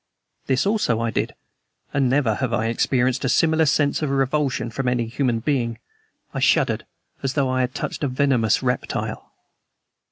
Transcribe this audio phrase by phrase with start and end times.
[0.47, 1.35] This also I did.
[1.93, 5.77] And never have I experienced a similar sense of revulsion from any human being.
[6.33, 6.87] I shuddered,
[7.21, 9.31] as though I had touched a venomous reptile.